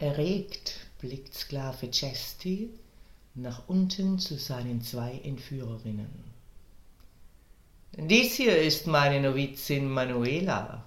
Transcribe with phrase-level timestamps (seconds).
[0.00, 2.70] Erregt blickt Sklave Chesty
[3.34, 6.08] nach unten zu seinen zwei Entführerinnen.
[7.92, 10.86] Dies hier ist meine Novizin Manuela.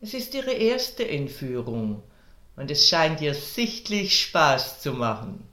[0.00, 2.02] Es ist ihre erste Entführung
[2.56, 5.44] und es scheint ihr sichtlich Spaß zu machen.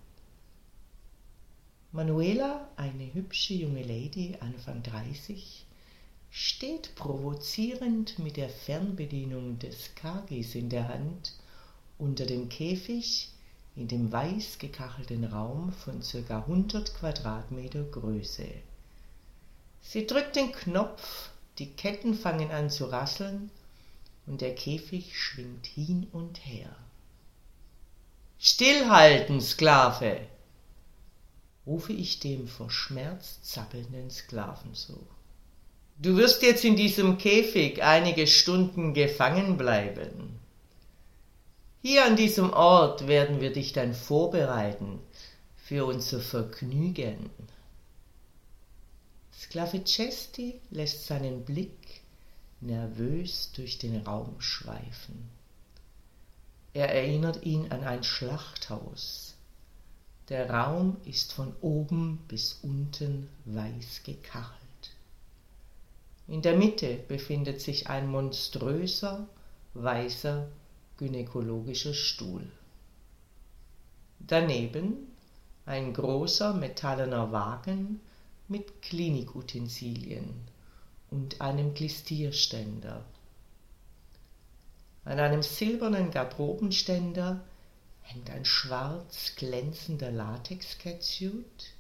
[1.91, 5.67] Manuela, eine hübsche junge Lady, Anfang dreißig,
[6.31, 11.33] steht provozierend mit der Fernbedienung des Kagis in der Hand
[11.97, 13.29] unter dem Käfig
[13.75, 18.47] in dem weiß gekachelten Raum von circa 100 Quadratmeter Größe.
[19.81, 21.29] Sie drückt den Knopf,
[21.59, 23.51] die Ketten fangen an zu rasseln
[24.25, 26.75] und der Käfig schwingt hin und her.
[28.39, 30.21] Stillhalten, Sklave!
[31.65, 35.05] rufe ich dem verschmerzt zappelnden Sklaven zu.
[35.97, 40.39] Du wirst jetzt in diesem Käfig einige Stunden gefangen bleiben.
[41.87, 44.99] Hier an diesem Ort werden wir dich dann vorbereiten
[45.55, 47.29] für unser Vergnügen.
[49.31, 52.01] Sklave Chesty lässt seinen Blick
[52.59, 55.29] nervös durch den Raum schweifen.
[56.73, 59.35] Er erinnert ihn an ein Schlachthaus.
[60.29, 64.95] Der Raum ist von oben bis unten weiß gekachelt.
[66.27, 69.27] In der Mitte befindet sich ein monströser,
[69.75, 70.47] weißer
[70.97, 72.47] gynäkologischer Stuhl.
[74.19, 75.11] Daneben
[75.65, 77.99] ein großer metallener Wagen
[78.47, 80.47] mit Klinikutensilien
[81.09, 83.03] und einem Glistierständer.
[85.03, 87.43] An einem silbernen Garderobenständer
[88.01, 91.73] hängt ein schwarz glänzender Latex-Catsuit,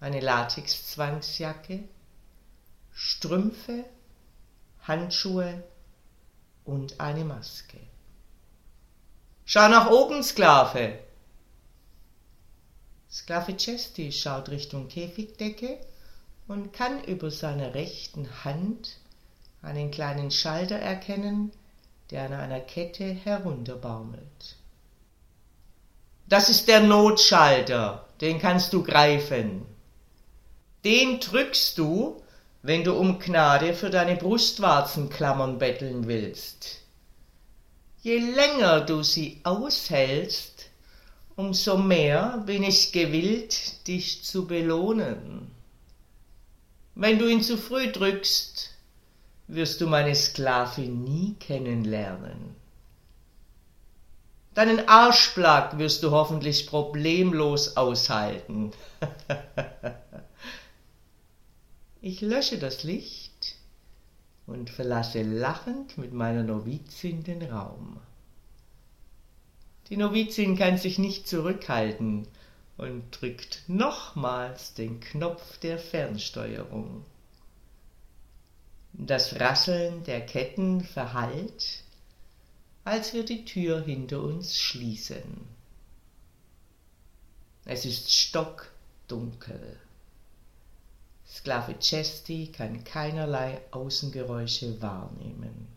[0.00, 1.84] eine Latex-Zwangsjacke,
[2.92, 3.84] Strümpfe,
[4.82, 5.62] Handschuhe
[6.64, 7.78] und eine Maske.
[9.52, 11.00] Schau nach oben, Sklave!
[13.10, 15.80] Sklave Chesty schaut Richtung Käfigdecke
[16.46, 18.98] und kann über seiner rechten Hand
[19.60, 21.50] einen kleinen Schalter erkennen,
[22.12, 24.54] der an einer Kette herunterbaumelt.
[26.28, 29.66] Das ist der Notschalter, den kannst du greifen.
[30.84, 32.22] Den drückst du,
[32.62, 36.82] wenn du um Gnade für deine Brustwarzenklammern betteln willst.
[38.02, 40.70] Je länger du sie aushältst,
[41.36, 45.50] umso mehr bin ich gewillt, dich zu belohnen.
[46.94, 48.70] Wenn du ihn zu früh drückst,
[49.48, 52.56] wirst du meine Sklavin nie kennenlernen.
[54.54, 58.72] Deinen Arschplag wirst du hoffentlich problemlos aushalten.
[62.00, 63.29] ich lösche das Licht
[64.50, 68.00] und verlasse lachend mit meiner Novizin den Raum.
[69.88, 72.26] Die Novizin kann sich nicht zurückhalten
[72.76, 77.04] und drückt nochmals den Knopf der Fernsteuerung.
[78.92, 81.84] Das Rasseln der Ketten verhallt,
[82.84, 85.46] als wir die Tür hinter uns schließen.
[87.64, 89.78] Es ist stockdunkel.
[91.30, 95.68] Sklave Chesty kann keinerlei Außengeräusche wahrnehmen.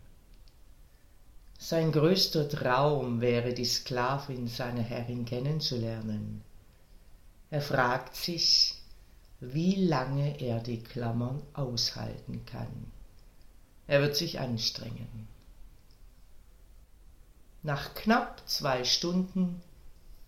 [1.59, 6.43] Sein größter Traum wäre, die Sklavin seiner Herrin kennenzulernen.
[7.51, 8.75] Er fragt sich,
[9.39, 12.91] wie lange er die Klammern aushalten kann.
[13.85, 15.27] Er wird sich anstrengen.
[17.61, 19.61] Nach knapp zwei Stunden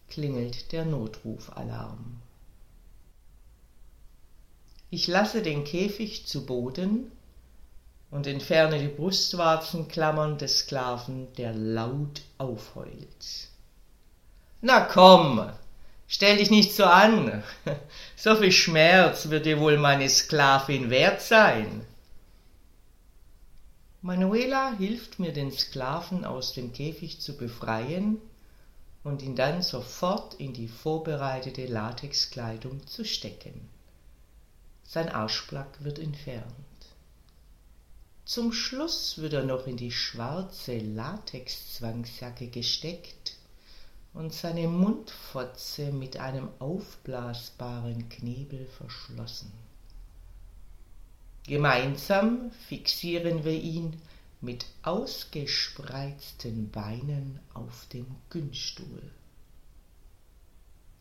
[0.08, 2.22] klingelt der Notrufalarm.
[4.96, 7.12] Ich lasse den Käfig zu Boden
[8.12, 13.50] und entferne die Brustwarzenklammern des Sklaven, der laut aufheult.
[14.62, 15.52] Na komm,
[16.08, 17.44] stell dich nicht so an.
[18.16, 21.86] So viel Schmerz wird dir wohl meine Sklavin wert sein.
[24.02, 28.22] Manuela hilft mir, den Sklaven aus dem Käfig zu befreien
[29.04, 33.75] und ihn dann sofort in die vorbereitete Latexkleidung zu stecken.
[34.86, 36.46] Sein Arschplack wird entfernt.
[38.24, 43.36] Zum Schluss wird er noch in die schwarze Latexzwangsjacke gesteckt
[44.14, 49.52] und seine Mundfotze mit einem aufblasbaren Knebel verschlossen.
[51.44, 54.02] Gemeinsam fixieren wir ihn
[54.42, 59.12] mit ausgespreizten Beinen auf dem Günststuhl.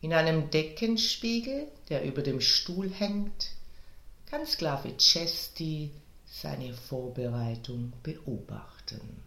[0.01, 3.54] In einem Deckenspiegel, der über dem Stuhl hängt,
[4.25, 5.91] kann Sklave Chesty
[6.25, 9.23] seine Vorbereitung beobachten.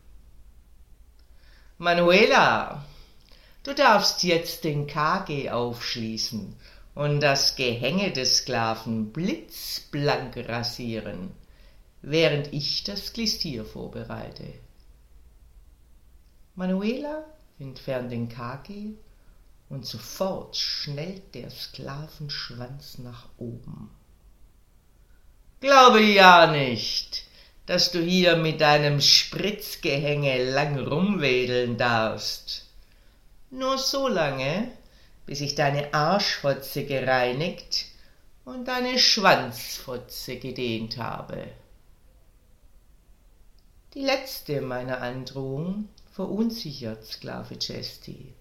[1.78, 2.84] Manuela,
[3.62, 6.56] du darfst jetzt den Kage aufschließen
[6.94, 11.30] und das Gehänge des Sklaven blitzblank rasieren,
[12.02, 14.54] während ich das Glistier vorbereite.
[16.56, 17.24] Manuela
[17.60, 18.94] entfernt den Kage
[19.68, 23.90] und sofort schnellt der Sklavenschwanz nach oben.
[25.60, 27.24] Glaube ja nicht,
[27.66, 32.66] dass du hier mit deinem Spritzgehänge lang rumwedeln darfst.
[33.50, 34.70] Nur so lange,
[35.26, 37.86] bis ich deine Arschfotze gereinigt
[38.44, 41.48] und deine Schwanzfotze gedehnt habe.
[43.94, 48.32] Die letzte meiner Androhung verunsichert Sklave Chesty.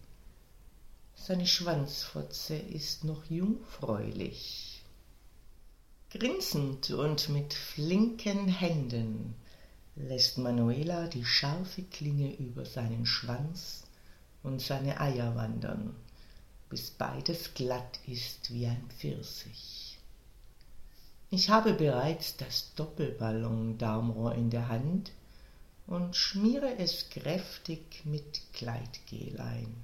[1.15, 4.66] Seine Schwanzfotze ist noch jungfräulich.
[6.09, 9.35] Grinsend und mit flinken Händen
[9.97, 13.83] lässt Manuela die scharfe Klinge über seinen Schwanz
[14.41, 15.93] und seine Eier wandern,
[16.69, 19.99] bis beides glatt ist wie ein Pfirsich.
[21.29, 25.11] Ich habe bereits das Doppelballon-Darmrohr in der Hand
[25.87, 29.75] und schmiere es kräftig mit Gleitgel ein.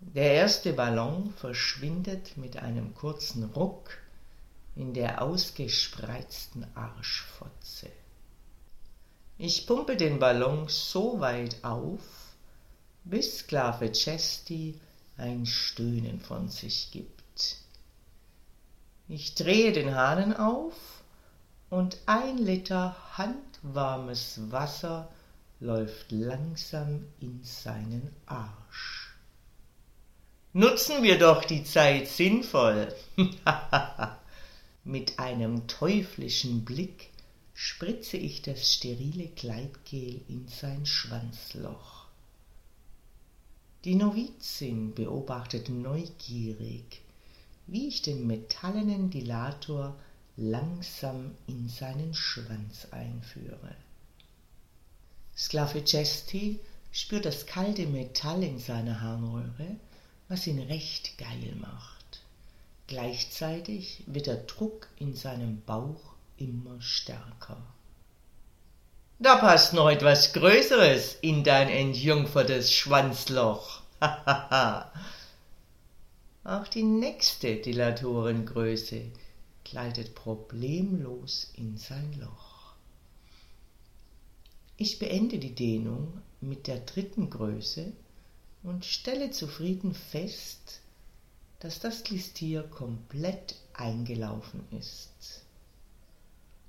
[0.00, 3.98] Der erste Ballon verschwindet mit einem kurzen Ruck
[4.76, 7.90] in der ausgespreizten Arschfotze.
[9.38, 12.00] Ich pumpe den Ballon so weit auf,
[13.04, 14.78] bis Sklave Chesty
[15.16, 17.56] ein Stöhnen von sich gibt.
[19.08, 20.74] Ich drehe den Hahn auf
[21.68, 25.08] und ein Liter handwarmes Wasser
[25.58, 29.14] läuft langsam in seinen Arsch.
[30.52, 32.94] Nutzen wir doch die Zeit sinnvoll.
[34.84, 37.10] Mit einem teuflischen Blick
[37.54, 42.06] spritze ich das sterile Gleitgel in sein Schwanzloch.
[43.84, 47.00] Die Novizin beobachtet neugierig,
[47.66, 49.96] wie ich den metallenen Dilator
[50.36, 53.76] langsam in seinen Schwanz einführe.
[55.36, 56.58] Sklave Chesty
[56.92, 59.76] spürt das kalte Metall in seiner Harnröhre
[60.30, 61.99] was ihn recht geil macht.
[62.90, 67.56] Gleichzeitig wird der Druck in seinem Bauch immer stärker.
[69.20, 73.82] Da passt noch etwas Größeres in dein entjungfertes Schwanzloch.
[76.42, 79.02] Auch die nächste Dilatorengröße
[79.62, 82.72] gleitet problemlos in sein Loch.
[84.76, 87.92] Ich beende die Dehnung mit der dritten Größe
[88.64, 90.79] und stelle zufrieden fest,
[91.60, 95.44] dass das Klistier komplett eingelaufen ist.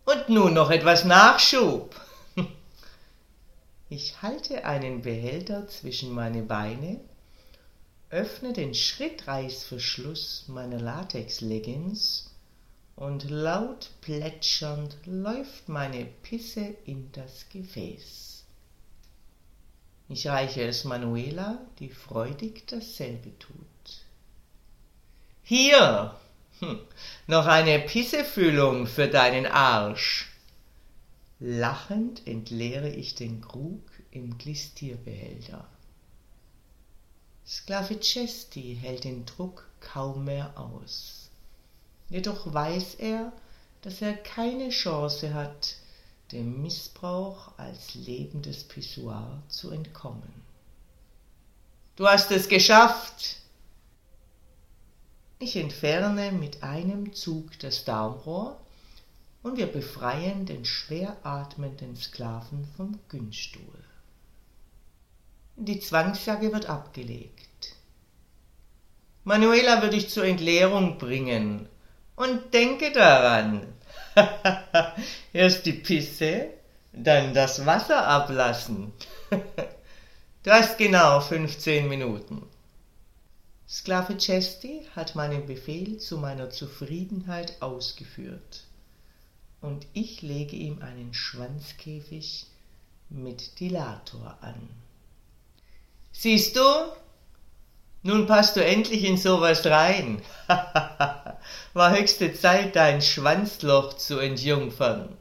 [0.06, 1.96] Und nun noch etwas Nachschub.
[3.90, 7.02] Ich halte einen Behälter zwischen meine Beine,
[8.10, 12.32] öffne den Schrittreißverschluss meiner Latex-Leggings
[12.96, 18.46] und laut plätschernd läuft meine Pisse in das Gefäß.
[20.08, 23.71] Ich reiche es Manuela, die freudig dasselbe tut.
[25.54, 26.16] Hier,
[26.60, 26.80] hm,
[27.28, 30.32] noch eine Pissefüllung für deinen Arsch.
[31.42, 33.82] Lachend entleere ich den Krug
[34.12, 35.68] im Glistierbehälter.
[37.46, 41.30] Sklave Chesty hält den Druck kaum mehr aus.
[42.08, 43.34] Jedoch weiß er,
[43.82, 45.76] dass er keine Chance hat,
[46.32, 50.32] dem Missbrauch als lebendes Pissoir zu entkommen.
[51.98, 53.41] Du hast es geschafft!
[55.42, 58.62] Ich entferne mit einem Zug das Darmrohr
[59.42, 63.84] und wir befreien den schwer atmenden Sklaven vom Günststuhl.
[65.56, 67.76] Die Zwangsjacke wird abgelegt.
[69.24, 71.68] Manuela würde ich zur Entleerung bringen.
[72.16, 73.66] Und denke daran,
[75.34, 76.50] Erst die Pisse,
[76.94, 78.94] dann das Wasser ablassen.
[80.44, 82.51] du hast genau 15 Minuten.
[83.74, 88.66] Sklave Chesty hat meinen Befehl zu meiner Zufriedenheit ausgeführt,
[89.62, 92.48] und ich lege ihm einen Schwanzkäfig
[93.10, 94.68] mit Dilator an.
[96.12, 96.62] Siehst du,
[98.04, 100.22] Nun passt du endlich in sowas rein.
[101.74, 105.16] War höchste Zeit, dein Schwanzloch zu entjungfern.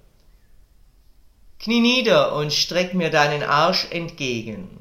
[1.60, 4.79] Knie nieder und streck mir deinen Arsch entgegen.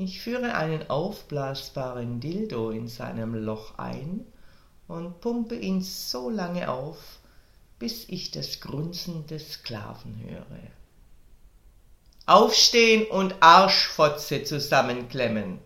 [0.00, 4.24] Ich führe einen aufblasbaren Dildo in seinem Loch ein
[4.86, 7.18] und pumpe ihn so lange auf,
[7.80, 10.60] bis ich das Grunzen des Sklaven höre.
[12.26, 15.58] Aufstehen und Arschfotze zusammenklemmen.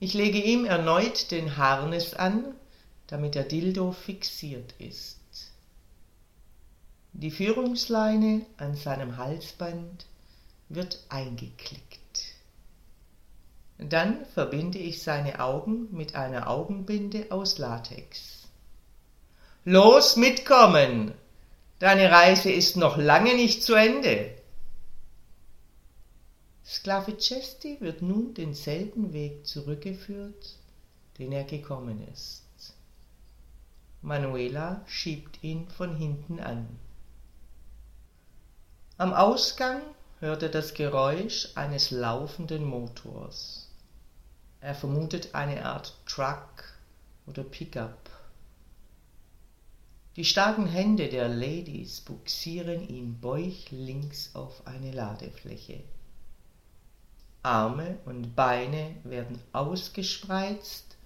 [0.00, 2.54] Ich lege ihm erneut den Harnes an,
[3.08, 5.52] damit der Dildo fixiert ist.
[7.12, 10.06] Die Führungsleine an seinem Halsband
[10.70, 11.95] wird eingeklickt.
[13.78, 18.48] Dann verbinde ich seine Augen mit einer Augenbinde aus Latex.
[19.64, 21.12] Los mitkommen!
[21.78, 24.34] Deine Reise ist noch lange nicht zu Ende.
[26.64, 30.56] Sclavicesti wird nun denselben Weg zurückgeführt,
[31.18, 32.42] den er gekommen ist.
[34.02, 36.66] Manuela schiebt ihn von hinten an.
[38.98, 39.82] Am Ausgang
[40.20, 43.68] hört er das Geräusch eines laufenden Motors.
[44.60, 46.64] Er vermutet eine Art Truck
[47.26, 48.10] oder Pickup.
[50.16, 55.82] Die starken Hände der Ladies buxieren ihn bäuchlings auf eine Ladefläche.
[57.42, 60.96] Arme und Beine werden ausgespreizt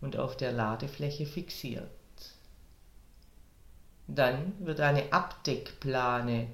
[0.00, 1.90] und auf der Ladefläche fixiert.
[4.06, 6.48] Dann wird eine Abdeckplane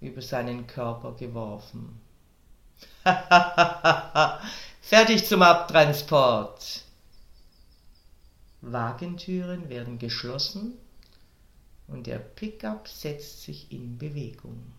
[0.00, 2.00] über seinen Körper geworfen.
[4.80, 6.84] Fertig zum Abtransport.
[8.62, 10.74] Wagentüren werden geschlossen
[11.88, 14.72] und der Pickup setzt sich in Bewegung.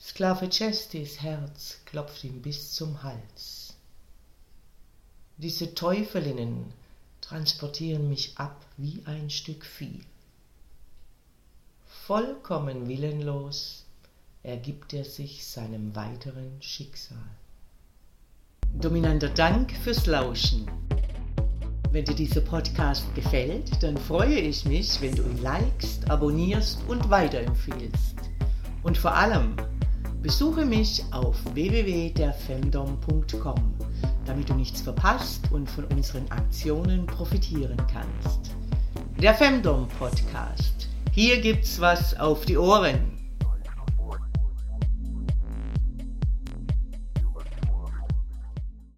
[0.00, 3.74] Sklave Chestis Herz klopft ihm bis zum Hals.
[5.36, 6.72] Diese Teufelinnen
[7.20, 10.00] transportieren mich ab wie ein Stück Vieh.
[12.06, 13.86] Vollkommen willenlos
[14.42, 17.16] ergibt er sich seinem weiteren Schicksal.
[18.74, 20.70] Dominanter Dank fürs Lauschen.
[21.92, 27.08] Wenn dir dieser Podcast gefällt, dann freue ich mich, wenn du ihn likest, abonnierst und
[27.08, 28.16] weiterempfiehlst.
[28.82, 29.56] Und vor allem,
[30.20, 33.74] besuche mich auf www.derfemdom.com,
[34.26, 38.50] damit du nichts verpasst und von unseren Aktionen profitieren kannst.
[39.18, 40.90] Der Femdom Podcast.
[41.14, 42.98] Hier gibt's was auf die Ohren.